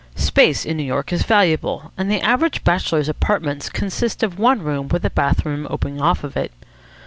[0.15, 4.87] Space in New York is valuable, and the average bachelor's apartments consist of one room
[4.87, 6.51] with a bathroom opening off it.